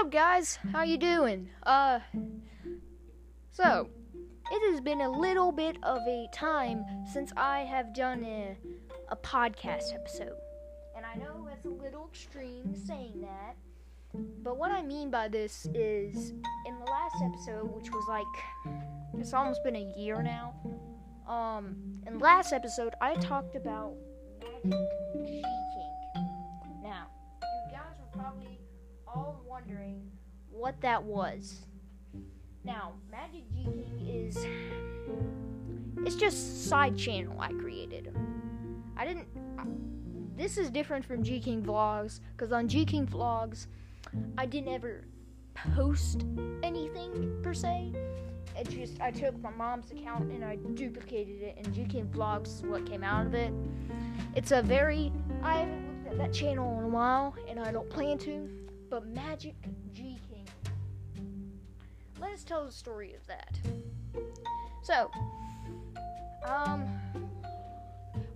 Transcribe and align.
up, 0.00 0.10
guys? 0.10 0.58
How 0.72 0.82
you 0.82 0.96
doing? 0.96 1.50
Uh, 1.62 2.00
so 3.50 3.86
it 4.50 4.72
has 4.72 4.80
been 4.80 5.02
a 5.02 5.10
little 5.10 5.52
bit 5.52 5.76
of 5.82 5.98
a 6.08 6.26
time 6.32 6.86
since 7.12 7.32
I 7.36 7.60
have 7.60 7.94
done 7.94 8.24
a, 8.24 8.56
a 9.10 9.16
podcast 9.16 9.94
episode, 9.94 10.38
and 10.96 11.04
I 11.04 11.16
know 11.16 11.50
it's 11.52 11.66
a 11.66 11.68
little 11.68 12.08
extreme 12.08 12.74
saying 12.74 13.20
that, 13.20 13.56
but 14.42 14.56
what 14.56 14.70
I 14.70 14.80
mean 14.80 15.10
by 15.10 15.28
this 15.28 15.66
is 15.74 16.30
in 16.30 16.78
the 16.78 16.90
last 16.90 17.16
episode, 17.22 17.70
which 17.70 17.90
was 17.90 18.06
like 18.08 18.72
it's 19.18 19.34
almost 19.34 19.62
been 19.62 19.76
a 19.76 19.92
year 19.98 20.22
now. 20.22 20.54
Um, 21.28 21.76
in 22.06 22.18
last 22.18 22.54
episode, 22.54 22.94
I 23.02 23.16
talked 23.16 23.54
about 23.54 23.96
Magic 24.64 25.59
all 29.14 29.42
wondering 29.46 30.10
what 30.50 30.80
that 30.80 31.02
was. 31.02 31.66
Now, 32.64 32.92
Magic 33.10 33.42
G 33.54 33.64
King 33.64 34.06
is 34.08 34.36
it's 36.06 36.16
just 36.16 36.68
side 36.68 36.96
channel 36.96 37.40
I 37.40 37.52
created. 37.52 38.14
I 38.96 39.06
didn't 39.06 39.28
this 40.36 40.56
is 40.56 40.70
different 40.70 41.04
from 41.04 41.22
G 41.22 41.40
King 41.40 41.62
Vlogs 41.62 42.20
cuz 42.36 42.52
on 42.52 42.68
G 42.68 42.84
King 42.84 43.06
Vlogs 43.06 43.66
I 44.38 44.46
didn't 44.46 44.72
ever 44.72 45.04
post 45.74 46.24
anything 46.62 47.38
per 47.42 47.54
se. 47.54 47.92
It 48.58 48.68
just 48.68 49.00
I 49.00 49.10
took 49.10 49.40
my 49.40 49.50
mom's 49.50 49.90
account 49.90 50.30
and 50.30 50.44
I 50.44 50.56
duplicated 50.74 51.42
it 51.42 51.56
and 51.56 51.74
G 51.74 51.84
King 51.84 52.06
Vlogs 52.06 52.46
is 52.46 52.62
what 52.62 52.86
came 52.86 53.04
out 53.04 53.26
of 53.26 53.34
it. 53.34 53.52
It's 54.34 54.52
a 54.52 54.62
very 54.62 55.12
I 55.42 55.54
haven't 55.54 56.04
looked 56.04 56.12
at 56.12 56.18
that 56.18 56.32
channel 56.32 56.78
in 56.78 56.84
a 56.84 56.88
while 56.88 57.34
and 57.48 57.58
I 57.58 57.72
don't 57.72 57.88
plan 57.88 58.18
to 58.18 58.59
but 58.90 59.06
Magic 59.06 59.54
G 59.92 60.18
King. 60.28 60.48
Let 62.20 62.32
us 62.32 62.42
tell 62.42 62.66
the 62.66 62.72
story 62.72 63.14
of 63.14 63.24
that. 63.28 63.56
So, 64.82 65.08
um, 66.44 66.84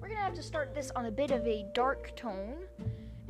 we're 0.01 0.09
gonna 0.09 0.21
have 0.21 0.35
to 0.35 0.43
start 0.43 0.73
this 0.73 0.93
on 0.93 1.07
a 1.07 1.11
bit 1.11 1.33
of 1.33 1.45
a 1.45 1.67
dark 1.75 2.15
tone 2.15 2.59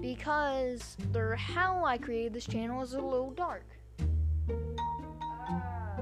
because 0.00 0.98
the 1.12 1.34
how 1.34 1.83
I 1.83 1.97
created 1.97 2.34
this 2.34 2.44
channel 2.44 2.83
is 2.83 2.92
a 2.92 3.00
little 3.00 3.31
dark. 3.31 3.64
Uh, 5.48 6.00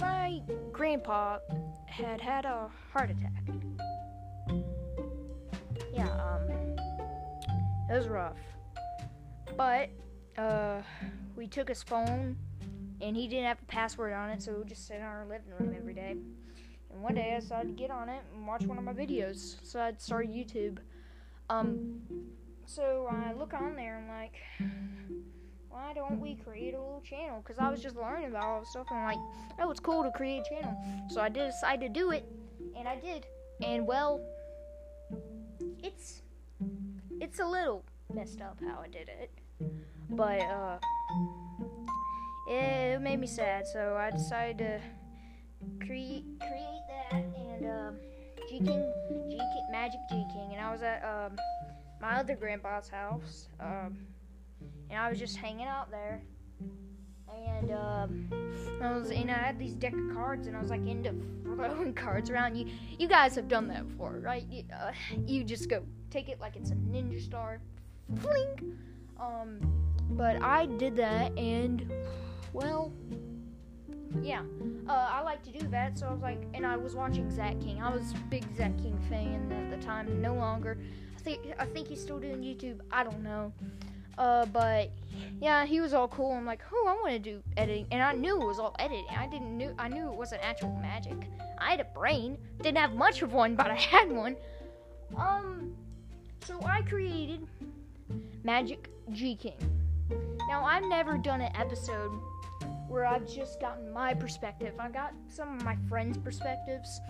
my 0.00 0.40
grandpa 0.72 1.38
had 1.84 2.22
had 2.22 2.46
a 2.46 2.70
heart 2.92 3.10
attack. 3.10 3.44
Yeah, 5.92 6.08
um, 6.08 6.48
it 7.90 7.94
was 7.94 8.08
rough, 8.08 8.38
but 9.56 9.90
uh, 10.38 10.82
we 11.36 11.46
took 11.46 11.68
his 11.68 11.82
phone, 11.82 12.36
and 13.00 13.16
he 13.16 13.28
didn't 13.28 13.46
have 13.46 13.60
a 13.62 13.66
password 13.66 14.12
on 14.12 14.30
it, 14.30 14.42
so 14.42 14.52
we 14.52 14.64
just 14.64 14.86
sit 14.86 14.96
in 14.96 15.02
our 15.02 15.24
living 15.28 15.52
room 15.58 15.74
every 15.76 15.94
day. 15.94 16.16
And 16.92 17.02
one 17.02 17.14
day 17.14 17.34
I 17.36 17.40
decided 17.40 17.68
to 17.68 17.74
get 17.74 17.90
on 17.90 18.08
it 18.08 18.22
and 18.34 18.46
watch 18.46 18.62
one 18.62 18.78
of 18.78 18.84
my 18.84 18.92
videos, 18.92 19.56
so 19.62 19.80
I'd 19.80 20.00
start 20.00 20.28
YouTube. 20.28 20.78
Um, 21.50 22.00
so 22.66 23.08
I 23.10 23.32
look 23.32 23.52
on 23.52 23.76
there 23.76 23.98
and 23.98 24.08
like, 24.08 24.34
why 25.68 25.92
don't 25.92 26.20
we 26.20 26.36
create 26.36 26.74
a 26.74 26.78
little 26.78 27.02
channel? 27.04 27.42
Because 27.44 27.58
I 27.58 27.68
was 27.68 27.82
just 27.82 27.96
learning 27.96 28.28
about 28.28 28.44
all 28.44 28.60
this 28.60 28.70
stuff, 28.70 28.86
and 28.90 29.00
I'm 29.00 29.06
like, 29.06 29.58
oh, 29.60 29.70
it's 29.70 29.80
cool 29.80 30.02
to 30.02 30.10
create 30.12 30.46
a 30.46 30.54
channel. 30.54 30.76
So 31.10 31.20
I 31.20 31.28
did 31.28 31.50
decide 31.50 31.80
to 31.80 31.88
do 31.88 32.10
it, 32.12 32.24
and 32.76 32.88
I 32.88 32.96
did. 32.96 33.26
And 33.62 33.86
well, 33.86 34.20
it's 35.82 36.22
it's 37.20 37.38
a 37.38 37.46
little 37.46 37.84
messed 38.12 38.40
up 38.40 38.58
how 38.60 38.80
I 38.80 38.88
did 38.88 39.08
it 39.08 39.30
but 40.10 40.40
uh, 40.40 40.78
it 42.48 43.00
made 43.00 43.20
me 43.20 43.26
sad. 43.26 43.66
So 43.66 43.96
I 43.98 44.10
decided 44.10 44.58
to 44.58 44.80
create 45.84 46.24
create 46.40 46.82
that 46.88 47.14
and 47.14 47.66
um, 47.66 47.96
G 48.48 48.58
King, 48.58 48.92
G 49.30 49.36
King, 49.36 49.66
Magic 49.70 50.00
G 50.10 50.24
King, 50.32 50.50
and 50.52 50.60
I 50.60 50.70
was 50.72 50.82
at 50.82 51.02
um, 51.04 51.36
my 52.00 52.18
other 52.18 52.34
grandpa's 52.34 52.88
house, 52.88 53.48
um, 53.60 53.98
and 54.90 54.98
I 54.98 55.08
was 55.08 55.18
just 55.18 55.36
hanging 55.36 55.66
out 55.66 55.90
there. 55.90 56.22
And 57.48 57.72
um, 57.72 58.28
I 58.80 58.92
was, 58.92 59.10
and 59.10 59.28
I 59.28 59.34
had 59.34 59.58
these 59.58 59.74
deck 59.74 59.92
of 59.92 60.14
cards, 60.14 60.46
and 60.46 60.56
I 60.56 60.60
was 60.60 60.70
like 60.70 60.86
into 60.86 61.14
throwing 61.42 61.92
cards 61.94 62.30
around. 62.30 62.54
You, 62.56 62.66
you 62.96 63.08
guys 63.08 63.34
have 63.34 63.48
done 63.48 63.66
that 63.68 63.88
before, 63.88 64.20
right? 64.22 64.46
You, 64.48 64.62
uh, 64.72 64.92
you 65.26 65.42
just 65.42 65.68
go 65.68 65.82
take 66.10 66.28
it 66.28 66.40
like 66.40 66.54
it's 66.54 66.70
a 66.70 66.74
ninja 66.74 67.20
star, 67.20 67.60
fling. 68.20 68.78
Um, 69.18 69.83
but 70.16 70.42
I 70.42 70.66
did 70.66 70.96
that, 70.96 71.36
and 71.38 71.90
well, 72.52 72.92
yeah, 74.22 74.42
uh, 74.88 75.08
I 75.10 75.22
like 75.22 75.42
to 75.44 75.50
do 75.50 75.66
that. 75.68 75.98
So 75.98 76.06
I 76.06 76.12
was 76.12 76.22
like, 76.22 76.40
and 76.54 76.66
I 76.66 76.76
was 76.76 76.94
watching 76.94 77.30
Zach 77.30 77.60
King. 77.60 77.82
I 77.82 77.90
was 77.90 78.12
a 78.12 78.16
big 78.30 78.44
Zach 78.56 78.76
King 78.78 78.98
fan 79.08 79.50
at 79.52 79.70
the 79.70 79.84
time. 79.84 80.20
No 80.20 80.34
longer. 80.34 80.78
I 81.16 81.20
think 81.20 81.40
I 81.58 81.64
think 81.64 81.88
he's 81.88 82.00
still 82.00 82.18
doing 82.18 82.40
YouTube. 82.42 82.80
I 82.90 83.02
don't 83.04 83.22
know. 83.22 83.52
Uh, 84.16 84.46
but 84.46 84.92
yeah, 85.40 85.64
he 85.64 85.80
was 85.80 85.92
all 85.92 86.06
cool. 86.08 86.32
I'm 86.32 86.46
like, 86.46 86.60
oh, 86.72 86.86
I 86.88 86.92
want 87.02 87.12
to 87.12 87.18
do 87.18 87.42
editing, 87.56 87.86
and 87.90 88.02
I 88.02 88.12
knew 88.12 88.40
it 88.40 88.46
was 88.46 88.58
all 88.58 88.76
editing. 88.78 89.06
I 89.16 89.26
didn't 89.26 89.56
knew 89.56 89.74
I 89.78 89.88
knew 89.88 90.06
it 90.06 90.14
wasn't 90.14 90.42
actual 90.44 90.76
magic. 90.80 91.28
I 91.58 91.70
had 91.70 91.80
a 91.80 91.84
brain, 91.84 92.38
didn't 92.62 92.78
have 92.78 92.94
much 92.94 93.22
of 93.22 93.32
one, 93.32 93.56
but 93.56 93.70
I 93.70 93.74
had 93.74 94.12
one. 94.12 94.36
Um, 95.16 95.74
so 96.44 96.60
I 96.64 96.82
created 96.82 97.46
Magic 98.42 98.90
G 99.10 99.34
King. 99.34 99.73
Now, 100.48 100.64
I've 100.64 100.84
never 100.84 101.16
done 101.16 101.40
an 101.40 101.54
episode 101.56 102.12
where 102.88 103.06
I've 103.06 103.28
just 103.28 103.60
gotten 103.60 103.92
my 103.92 104.14
perspective. 104.14 104.74
I 104.78 104.88
got 104.88 105.14
some 105.26 105.56
of 105.56 105.64
my 105.64 105.76
friends' 105.88 106.18
perspectives, 106.18 107.00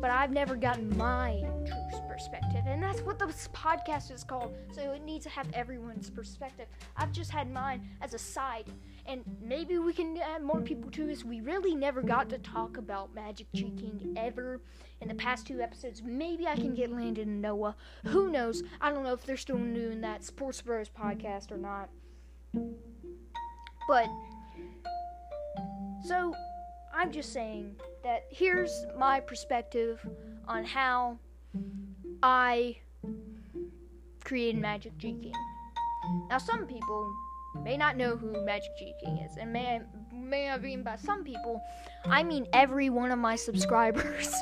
but 0.00 0.10
I've 0.10 0.30
never 0.30 0.54
gotten 0.54 0.96
my 0.96 1.42
true 1.66 2.08
perspective. 2.08 2.62
And 2.66 2.82
that's 2.82 3.00
what 3.00 3.18
this 3.18 3.48
podcast 3.52 4.12
is 4.12 4.22
called. 4.22 4.54
So 4.72 4.92
it 4.92 5.02
needs 5.02 5.24
to 5.24 5.30
have 5.30 5.48
everyone's 5.52 6.10
perspective. 6.10 6.68
I've 6.96 7.12
just 7.12 7.30
had 7.30 7.50
mine 7.50 7.88
as 8.02 8.14
a 8.14 8.18
side. 8.18 8.70
And 9.06 9.22
maybe 9.40 9.78
we 9.78 9.92
can 9.92 10.16
add 10.18 10.42
more 10.42 10.60
people 10.60 10.90
to 10.92 11.06
this. 11.06 11.24
We 11.24 11.40
really 11.40 11.74
never 11.74 12.02
got 12.02 12.28
to 12.30 12.38
talk 12.38 12.76
about 12.76 13.14
Magic 13.14 13.46
G 13.52 13.72
King 13.76 14.14
ever 14.16 14.60
in 15.00 15.08
the 15.08 15.14
past 15.14 15.46
two 15.46 15.60
episodes. 15.60 16.02
Maybe 16.04 16.46
I 16.46 16.54
can 16.54 16.74
get 16.74 16.90
Landon 16.90 17.28
and 17.28 17.42
Noah. 17.42 17.74
Who 18.04 18.30
knows? 18.30 18.62
I 18.80 18.90
don't 18.90 19.02
know 19.02 19.12
if 19.12 19.24
they're 19.24 19.36
still 19.36 19.58
doing 19.58 20.02
that 20.02 20.24
Sports 20.24 20.60
Bros 20.62 20.88
podcast 20.88 21.50
or 21.50 21.56
not. 21.58 21.88
But 23.88 24.08
so 26.04 26.34
I'm 26.94 27.12
just 27.12 27.32
saying 27.32 27.76
that 28.02 28.26
here's 28.30 28.86
my 28.98 29.20
perspective 29.20 30.04
on 30.48 30.64
how 30.64 31.18
I 32.22 32.78
created 34.24 34.60
Magic 34.60 34.96
G 34.98 35.12
King. 35.20 35.32
Now 36.28 36.38
some 36.38 36.66
people 36.66 37.12
may 37.62 37.76
not 37.76 37.96
know 37.96 38.16
who 38.16 38.44
Magic 38.44 38.70
G 38.78 38.92
King 39.02 39.18
is, 39.18 39.36
and 39.36 39.52
may 39.52 39.80
may 40.12 40.48
I 40.48 40.58
mean 40.58 40.82
by 40.82 40.96
some 40.96 41.24
people, 41.24 41.60
I 42.04 42.22
mean 42.22 42.46
every 42.52 42.90
one 42.90 43.12
of 43.12 43.18
my 43.18 43.36
subscribers, 43.48 44.34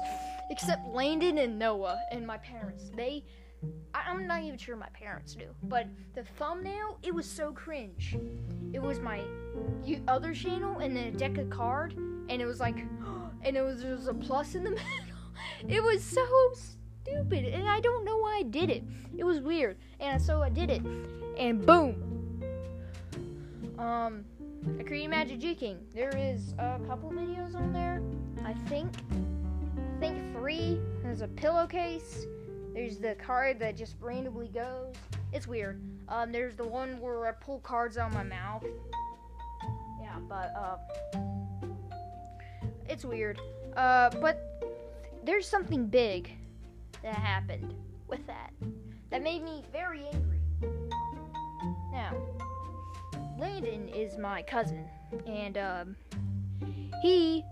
except 0.51 0.87
Landon 0.89 1.39
and 1.39 1.59
Noah 1.59 1.99
and 2.11 2.27
my 2.27 2.39
parents. 2.39 2.91
They 2.97 3.25
I, 3.95 4.11
am 4.11 4.27
not 4.27 4.43
even 4.43 4.59
sure 4.59 4.77
my 4.77 4.89
parents 4.93 5.37
knew, 5.37 5.55
but 5.65 5.87
the 6.15 6.25
thumbnail, 6.25 6.99
it 7.03 7.15
was 7.15 7.27
so 7.27 7.53
cringe. 7.53 8.17
It 8.73 8.83
was 8.83 9.01
my 9.01 9.21
other 10.09 10.35
channel 10.35 10.79
and 10.79 10.97
then 10.97 11.09
a 11.09 11.13
deck 11.13 11.39
of 11.39 11.51
card, 11.51 11.95
and 11.95 12.43
it 12.43 12.47
was 12.47 12.61
like, 12.61 12.77
and 13.43 13.57
it 13.57 13.63
was, 13.63 13.83
there 13.83 13.95
was 13.95 14.09
a 14.09 14.15
plus 14.15 14.55
in 14.55 14.65
the 14.65 14.71
middle. 14.71 14.85
It 15.69 15.83
was 15.83 16.03
so 16.03 16.27
stupid, 17.05 17.45
and 17.45 17.69
I 17.69 17.81
don't 17.81 18.05
know 18.05 18.17
why 18.19 18.39
I 18.39 18.43
did 18.43 18.71
it. 18.71 18.83
It 19.17 19.25
was 19.25 19.41
weird, 19.41 19.77
and 20.01 20.21
so 20.21 20.43
I 20.43 20.49
did 20.49 20.71
it, 20.71 20.83
and 21.39 21.65
boom. 21.65 22.43
Um, 23.79 24.25
I 24.79 24.83
created 24.83 25.11
Magic 25.11 25.39
G 25.41 25.55
King. 25.55 25.79
There 25.95 26.17
is 26.17 26.55
a 26.59 26.81
couple 26.87 27.11
videos 27.11 27.55
on 27.55 27.73
there. 27.73 28.03
I 28.45 28.55
think, 28.69 28.93
I 29.77 30.01
think 30.01 30.33
three. 30.35 30.81
There's 31.03 31.21
a 31.21 31.29
pillowcase 31.29 32.27
there's 32.75 32.99
the 32.99 33.15
card 33.15 33.59
that 33.61 33.77
just 33.77 33.95
randomly 34.01 34.49
goes. 34.49 34.95
It's 35.33 35.47
weird. 35.47 35.81
Um, 36.09 36.33
there's 36.33 36.57
the 36.57 36.67
one 36.67 37.01
where 37.01 37.27
I 37.27 37.33
pull 37.33 37.61
cards 37.61 37.97
out 37.97 38.09
of 38.09 38.15
my 38.15 38.25
mouth. 38.25 38.65
Yeah, 40.01 40.17
but 40.29 40.53
uh, 40.57 40.77
it's 42.89 43.05
weird. 43.05 43.41
Uh, 43.77 44.11
but 44.21 44.63
there's 45.25 45.49
something 45.49 45.87
big 45.87 46.31
that 47.03 47.15
happened 47.15 47.75
with 48.09 48.27
that 48.27 48.51
that 49.11 49.23
made 49.23 49.45
me 49.45 49.63
very 49.73 50.03
angry. 50.13 50.41
Now, 51.93 52.13
Landon 53.39 53.89
is 53.89 54.19
my 54.19 54.43
cousin, 54.43 54.85
and 55.27 55.57
um, 55.57 55.97
he 57.03 57.45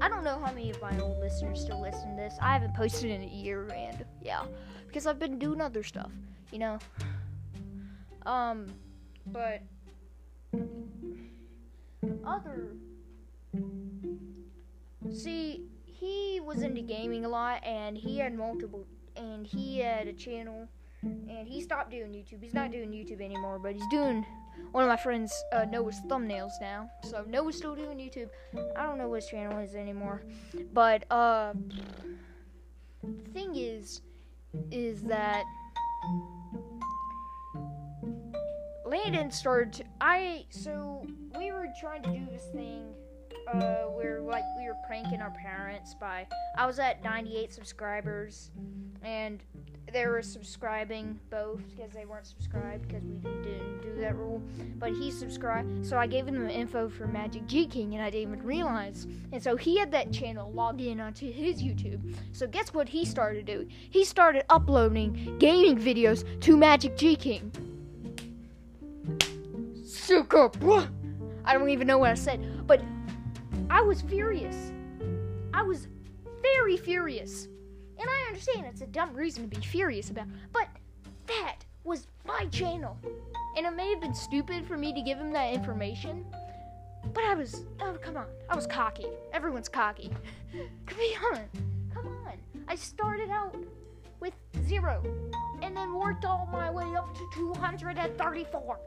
I 0.00 0.08
don't 0.08 0.24
know 0.24 0.38
how 0.38 0.52
many 0.52 0.70
of 0.70 0.80
my 0.80 0.98
old 1.00 1.18
listeners 1.18 1.60
still 1.60 1.80
listen 1.80 2.10
to 2.10 2.16
this. 2.16 2.34
I 2.40 2.52
haven't 2.52 2.74
posted 2.74 3.10
in 3.10 3.22
a 3.22 3.26
year, 3.26 3.68
and 3.74 4.04
yeah, 4.22 4.44
because 4.86 5.06
I've 5.06 5.18
been 5.18 5.38
doing 5.38 5.60
other 5.60 5.82
stuff, 5.82 6.10
you 6.50 6.58
know. 6.58 6.78
Um, 8.26 8.66
but 9.26 9.62
other. 12.24 12.68
See, 15.12 15.64
he 15.84 16.40
was 16.40 16.62
into 16.62 16.80
gaming 16.80 17.24
a 17.24 17.28
lot, 17.28 17.64
and 17.64 17.96
he 17.96 18.18
had 18.18 18.34
multiple, 18.34 18.86
and 19.16 19.46
he 19.46 19.78
had 19.78 20.08
a 20.08 20.12
channel, 20.12 20.68
and 21.04 21.46
he 21.46 21.60
stopped 21.60 21.90
doing 21.90 22.12
YouTube. 22.12 22.42
He's 22.42 22.54
not 22.54 22.70
doing 22.70 22.90
YouTube 22.90 23.20
anymore, 23.20 23.58
but 23.58 23.74
he's 23.74 23.86
doing 23.90 24.24
one 24.72 24.84
of 24.84 24.88
my 24.88 24.96
friends 24.96 25.32
uh, 25.52 25.64
Noah's 25.64 26.00
thumbnails 26.08 26.52
now. 26.60 26.90
So 27.02 27.24
Noah's 27.28 27.56
still 27.56 27.74
doing 27.74 27.98
YouTube. 27.98 28.28
I 28.76 28.84
don't 28.84 28.98
know 28.98 29.08
what 29.08 29.22
his 29.22 29.26
channel 29.26 29.58
is 29.58 29.74
anymore, 29.74 30.22
but 30.72 31.04
uh, 31.10 31.52
the 33.02 33.30
thing 33.32 33.56
is, 33.56 34.00
is 34.70 35.02
that 35.02 35.44
Landon 38.84 39.30
started. 39.30 39.72
To, 39.74 39.84
I 40.00 40.46
so 40.50 41.06
we 41.36 41.50
were 41.52 41.66
trying 41.80 42.02
to 42.02 42.10
do 42.10 42.26
this 42.30 42.44
thing 42.52 42.94
uh, 43.52 43.84
where 43.84 44.20
like 44.20 44.44
we 44.56 44.66
were 44.66 44.76
pranking 44.86 45.20
our 45.20 45.32
parents 45.32 45.94
by 45.94 46.26
I 46.56 46.66
was 46.66 46.78
at 46.78 47.02
98 47.02 47.52
subscribers 47.52 48.50
and 49.02 49.42
they 49.92 50.06
were 50.06 50.22
subscribing 50.22 51.18
both 51.30 51.60
because 51.70 51.92
they 51.92 52.04
weren't 52.04 52.26
subscribed 52.26 52.88
because 52.88 53.04
we 53.04 53.18
didn't 53.18 53.82
do 53.82 54.00
that 54.00 54.16
rule. 54.16 54.42
But 54.78 54.92
he 54.92 55.10
subscribed, 55.10 55.86
so 55.86 55.96
I 55.96 56.06
gave 56.06 56.26
him 56.26 56.42
the 56.42 56.52
info 56.52 56.88
for 56.88 57.06
Magic 57.06 57.46
G 57.46 57.66
King, 57.66 57.94
and 57.94 58.02
I 58.02 58.10
didn't 58.10 58.34
even 58.34 58.46
realize. 58.46 59.06
And 59.32 59.42
so 59.42 59.56
he 59.56 59.78
had 59.78 59.92
that 59.92 60.12
channel 60.12 60.50
logged 60.52 60.80
in 60.80 61.00
onto 61.00 61.30
his 61.30 61.62
YouTube. 61.62 62.16
So 62.32 62.46
guess 62.46 62.74
what 62.74 62.88
he 62.88 63.04
started 63.04 63.46
doing? 63.46 63.70
He 63.90 64.04
started 64.04 64.44
uploading 64.50 65.36
gaming 65.38 65.78
videos 65.78 66.24
to 66.40 66.56
Magic 66.56 66.96
G 66.96 67.14
King. 67.14 67.52
Sucker, 69.84 70.50
I 71.44 71.52
don't 71.52 71.68
even 71.68 71.86
know 71.86 71.98
what 71.98 72.10
I 72.10 72.14
said, 72.14 72.66
but 72.66 72.82
I 73.70 73.80
was 73.80 74.02
furious. 74.02 74.72
I 75.52 75.62
was 75.62 75.88
very 76.42 76.76
furious. 76.76 77.48
And 77.98 78.08
I 78.08 78.26
understand 78.28 78.66
it's 78.66 78.80
a 78.80 78.86
dumb 78.86 79.14
reason 79.14 79.48
to 79.48 79.56
be 79.56 79.64
furious 79.64 80.10
about, 80.10 80.26
but 80.52 80.68
that 81.26 81.64
was 81.84 82.06
my 82.26 82.46
channel. 82.46 82.96
And 83.56 83.66
it 83.66 83.70
may 83.70 83.88
have 83.90 84.00
been 84.00 84.14
stupid 84.14 84.66
for 84.66 84.76
me 84.76 84.92
to 84.92 85.02
give 85.02 85.18
him 85.18 85.32
that 85.32 85.52
information, 85.52 86.24
but 87.12 87.24
I 87.24 87.34
was, 87.34 87.64
oh, 87.80 87.96
come 88.00 88.16
on. 88.16 88.26
I 88.48 88.56
was 88.56 88.66
cocky. 88.66 89.06
Everyone's 89.32 89.68
cocky. 89.68 90.10
come 90.86 90.98
on. 91.32 91.40
Come 91.92 92.06
on. 92.26 92.38
I 92.66 92.74
started 92.74 93.30
out 93.30 93.56
with 94.20 94.34
zero 94.66 95.02
and 95.62 95.76
then 95.76 95.94
worked 95.94 96.24
all 96.24 96.48
my 96.50 96.70
way 96.70 96.96
up 96.96 97.14
to 97.14 97.28
234. 97.34 98.78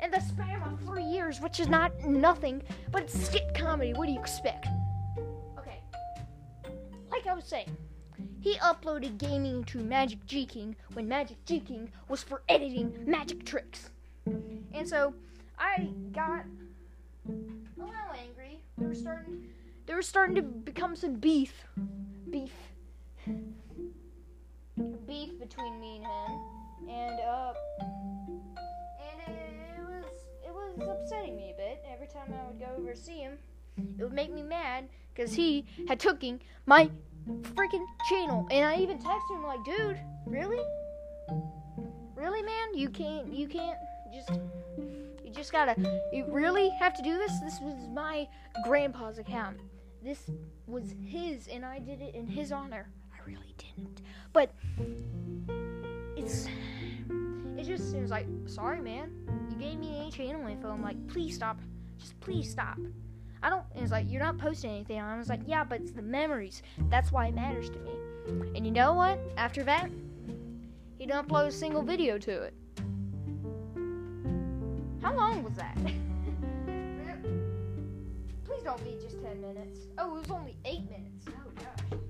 In 0.00 0.10
the 0.10 0.20
span 0.20 0.62
of 0.62 0.80
three 0.80 1.04
years, 1.04 1.40
which 1.40 1.60
is 1.60 1.68
not 1.68 1.98
nothing, 2.04 2.62
but 2.90 3.02
it's 3.02 3.18
skit 3.26 3.54
comedy. 3.54 3.94
What 3.94 4.06
do 4.06 4.12
you 4.12 4.20
expect? 4.20 4.66
Like 7.26 7.32
I 7.32 7.36
was 7.36 7.44
saying, 7.44 7.76
he 8.40 8.54
uploaded 8.58 9.18
gaming 9.18 9.64
to 9.64 9.78
Magic 9.78 10.24
G 10.26 10.46
King 10.46 10.76
when 10.92 11.08
Magic 11.08 11.44
G 11.44 11.58
King 11.58 11.90
was 12.08 12.22
for 12.22 12.42
editing 12.48 12.96
magic 13.04 13.44
tricks. 13.44 13.90
And 14.72 14.88
so 14.88 15.12
I 15.58 15.88
got 16.12 16.44
a 17.28 17.32
little 17.76 17.94
angry. 18.16 18.60
There 18.78 18.88
was 18.88 19.00
starting 19.00 19.48
there 19.86 19.96
was 19.96 20.06
starting 20.06 20.36
to 20.36 20.42
become 20.42 20.94
some 20.94 21.14
beef. 21.14 21.64
Beef. 22.30 22.52
Beef 25.06 25.38
between 25.40 25.80
me 25.80 25.96
and 25.96 26.06
him. 26.06 26.88
And 26.88 27.20
uh 27.20 27.52
and 29.02 29.34
it, 29.34 29.78
it 29.78 29.82
was 29.82 30.04
it 30.46 30.54
was 30.54 30.88
upsetting 30.88 31.36
me 31.36 31.52
a 31.54 31.56
bit 31.56 31.84
every 31.92 32.06
time 32.06 32.32
I 32.32 32.46
would 32.46 32.60
go 32.60 32.66
over 32.78 32.92
to 32.92 32.96
see 32.96 33.18
him. 33.18 33.38
It 33.98 34.02
would 34.04 34.12
make 34.12 34.32
me 34.32 34.42
mad 34.42 34.88
because 35.14 35.34
he 35.34 35.64
had 35.88 35.98
taken 35.98 36.40
my 36.66 36.90
freaking 37.26 37.84
channel. 38.08 38.46
And 38.50 38.64
I 38.64 38.76
even 38.76 38.98
texted 38.98 39.36
him 39.36 39.42
like, 39.44 39.64
dude, 39.64 39.98
really? 40.24 40.62
Really, 42.14 42.42
man? 42.42 42.74
You 42.74 42.88
can't, 42.88 43.32
you 43.32 43.48
can't 43.48 43.78
just, 44.12 44.30
you 44.78 45.30
just 45.32 45.52
gotta, 45.52 45.74
you 46.12 46.24
really 46.28 46.70
have 46.80 46.94
to 46.94 47.02
do 47.02 47.16
this? 47.18 47.32
This 47.40 47.58
was 47.60 47.88
my 47.92 48.26
grandpa's 48.64 49.18
account. 49.18 49.58
This 50.02 50.30
was 50.66 50.94
his, 51.04 51.48
and 51.48 51.64
I 51.64 51.78
did 51.78 52.00
it 52.00 52.14
in 52.14 52.26
his 52.26 52.52
honor. 52.52 52.88
I 53.12 53.18
really 53.28 53.54
didn't. 53.58 54.02
But, 54.32 54.54
it's, 56.16 56.46
it 57.56 57.64
just 57.64 57.90
seems 57.90 58.10
like, 58.10 58.26
sorry, 58.46 58.80
man. 58.80 59.10
You 59.50 59.56
gave 59.56 59.78
me 59.78 60.06
a 60.06 60.10
channel 60.10 60.46
info. 60.46 60.70
I'm 60.70 60.82
like, 60.82 61.06
please 61.08 61.34
stop. 61.34 61.58
Just 61.98 62.18
please 62.20 62.50
stop. 62.50 62.78
I 63.46 63.48
don't. 63.48 63.62
And 63.76 63.84
it's 63.84 63.92
like 63.92 64.10
you're 64.10 64.20
not 64.20 64.38
posting 64.38 64.72
anything. 64.72 65.00
I 65.00 65.16
was 65.16 65.28
like, 65.28 65.38
yeah, 65.46 65.62
but 65.62 65.80
it's 65.80 65.92
the 65.92 66.02
memories. 66.02 66.64
That's 66.90 67.12
why 67.12 67.28
it 67.28 67.34
matters 67.36 67.70
to 67.70 67.78
me. 67.78 67.92
And 68.56 68.66
you 68.66 68.72
know 68.72 68.92
what? 68.94 69.20
After 69.36 69.62
that, 69.62 69.88
he 70.98 71.06
didn't 71.06 71.28
upload 71.28 71.46
a 71.46 71.52
single 71.52 71.82
video 71.82 72.18
to 72.18 72.42
it. 72.42 72.54
How 75.00 75.14
long 75.14 75.44
was 75.44 75.54
that? 75.54 75.76
Please 78.44 78.62
don't 78.64 78.82
be 78.82 78.96
just 79.00 79.22
10 79.22 79.40
minutes. 79.40 79.78
Oh, 79.96 80.16
it 80.16 80.22
was 80.22 80.30
only 80.32 80.56
8 80.64 80.90
minutes. 80.90 81.26
Oh 81.28 81.52
gosh. 81.54 82.00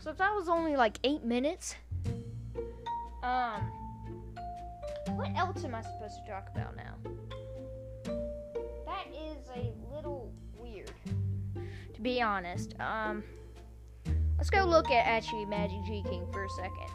So 0.00 0.10
if 0.10 0.16
that 0.16 0.34
was 0.34 0.48
only 0.48 0.74
like 0.74 0.98
8 1.04 1.22
minutes, 1.22 1.76
um, 3.22 3.60
what 5.10 5.30
else 5.36 5.64
am 5.64 5.76
I 5.76 5.82
supposed 5.82 6.16
to 6.24 6.28
talk 6.28 6.48
about 6.52 6.74
now? 6.74 6.96
That 8.86 9.06
is 9.14 9.38
a 9.54 9.72
little 9.94 10.32
be 12.04 12.20
honest. 12.20 12.74
Um, 12.80 13.24
let's 14.36 14.50
go 14.50 14.64
look 14.64 14.90
at 14.90 15.06
actually 15.06 15.46
Magic 15.46 15.78
G 15.86 16.04
King 16.06 16.26
for 16.30 16.44
a 16.44 16.50
second. 16.50 16.90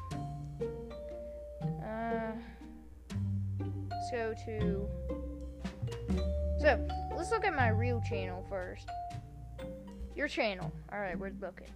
Uh, 1.83 2.31
let's 3.89 4.11
go 4.11 4.35
to. 4.45 4.87
So 6.59 6.87
let's 7.17 7.31
look 7.31 7.43
at 7.43 7.55
my 7.55 7.69
real 7.69 8.01
channel 8.07 8.45
first. 8.49 8.87
Your 10.15 10.27
channel. 10.27 10.71
All 10.93 10.99
right, 10.99 11.17
we're 11.17 11.31
looking. 11.41 11.67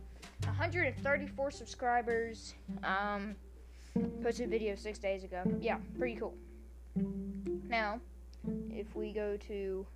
134 0.46 1.50
subscribers. 1.50 2.54
Um, 2.84 3.36
posted 4.22 4.52
video 4.52 4.76
six 4.76 5.00
days 5.00 5.24
ago. 5.24 5.42
Yeah, 5.60 5.78
pretty 5.98 6.18
cool. 6.18 6.36
Now, 7.68 8.00
if 8.70 8.96
we 8.96 9.12
go 9.12 9.38
to 9.48 9.88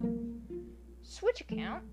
Switch 1.04 1.42
account, 1.42 1.84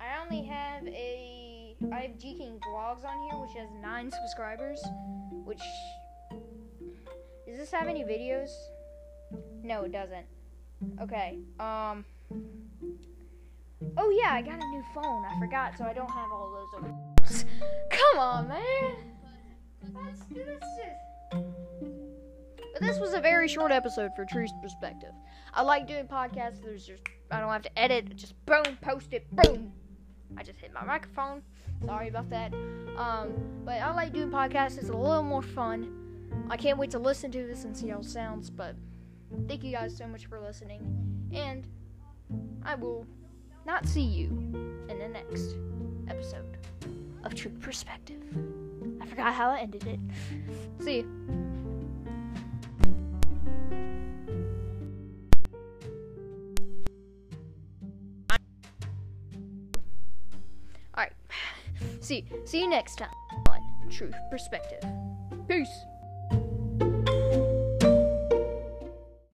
I 0.00 0.22
only 0.22 0.44
have 0.46 0.86
a 0.86 1.76
I 1.92 2.00
have 2.00 2.18
G 2.18 2.34
King 2.34 2.60
Vlogs 2.68 3.04
on 3.04 3.30
here, 3.30 3.40
which 3.40 3.56
has 3.56 3.68
nine 3.80 4.10
subscribers. 4.10 4.80
Which 5.44 5.60
does 7.46 7.56
this 7.58 7.70
have 7.70 7.88
any 7.88 8.04
videos? 8.04 8.50
No, 9.62 9.84
it 9.84 9.92
doesn't. 9.92 10.26
Okay. 11.00 11.38
Um. 11.58 12.04
Oh 13.96 14.10
yeah, 14.10 14.32
I 14.32 14.42
got 14.42 14.62
a 14.62 14.68
new 14.68 14.82
phone. 14.94 15.24
I 15.24 15.38
forgot, 15.38 15.76
so 15.78 15.84
I 15.84 15.92
don't 15.92 16.10
have 16.10 16.30
all 16.32 16.50
those. 16.52 16.78
Over. 16.78 17.44
Come 17.90 18.18
on, 18.18 18.48
man. 18.48 18.94
That's, 19.82 20.20
that's 20.30 20.66
just. 20.76 22.07
But 22.78 22.86
this 22.86 22.98
was 23.00 23.12
a 23.14 23.20
very 23.20 23.48
short 23.48 23.72
episode 23.72 24.12
for 24.14 24.24
True's 24.24 24.52
perspective. 24.62 25.12
I 25.52 25.62
like 25.62 25.88
doing 25.88 26.06
podcasts. 26.06 26.62
There's 26.62 26.86
just 26.86 27.02
I 27.30 27.40
don't 27.40 27.50
have 27.50 27.62
to 27.62 27.78
edit. 27.78 28.14
Just 28.16 28.34
boom, 28.46 28.78
post 28.80 29.12
it, 29.12 29.26
boom. 29.34 29.72
I 30.36 30.42
just 30.42 30.60
hit 30.60 30.72
my 30.72 30.84
microphone. 30.84 31.42
Sorry 31.84 32.08
about 32.08 32.30
that. 32.30 32.52
Um, 32.96 33.32
but 33.64 33.80
I 33.80 33.92
like 33.94 34.12
doing 34.12 34.30
podcasts. 34.30 34.78
It's 34.78 34.90
a 34.90 34.96
little 34.96 35.22
more 35.22 35.42
fun. 35.42 35.92
I 36.50 36.56
can't 36.56 36.78
wait 36.78 36.90
to 36.92 36.98
listen 36.98 37.32
to 37.32 37.46
this 37.46 37.64
and 37.64 37.76
see 37.76 37.88
how 37.88 37.98
it 37.98 38.04
sounds. 38.04 38.50
But 38.50 38.76
thank 39.48 39.64
you 39.64 39.72
guys 39.72 39.96
so 39.96 40.06
much 40.06 40.26
for 40.26 40.40
listening, 40.40 40.80
and 41.32 41.66
I 42.62 42.74
will 42.76 43.06
not 43.66 43.86
see 43.86 44.02
you 44.02 44.28
in 44.88 44.98
the 44.98 45.08
next 45.08 45.56
episode 46.08 46.58
of 47.24 47.34
True 47.34 47.50
Perspective. 47.60 48.22
I 49.00 49.06
forgot 49.06 49.32
how 49.34 49.50
I 49.50 49.60
ended 49.60 49.86
it. 49.86 50.00
See 50.82 50.98
you. 50.98 51.47
See, 62.08 62.24
see 62.46 62.60
you 62.60 62.70
next 62.70 62.96
time 62.96 63.10
on 63.50 63.90
Truth 63.90 64.14
Perspective. 64.30 64.82
Peace. 65.46 65.84